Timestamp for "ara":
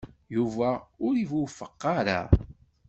1.97-2.19